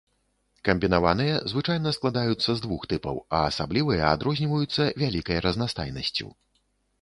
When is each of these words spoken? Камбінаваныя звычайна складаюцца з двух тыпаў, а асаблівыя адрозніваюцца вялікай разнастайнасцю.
Камбінаваныя 0.67 1.35
звычайна 1.51 1.91
складаюцца 1.97 2.55
з 2.61 2.63
двух 2.63 2.87
тыпаў, 2.93 3.15
а 3.41 3.43
асаблівыя 3.51 4.09
адрозніваюцца 4.15 4.89
вялікай 5.05 5.37
разнастайнасцю. 5.49 6.27